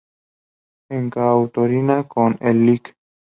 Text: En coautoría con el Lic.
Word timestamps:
En 0.89 1.11
coautoría 1.11 2.07
con 2.07 2.35
el 2.41 2.65
Lic. 2.65 2.95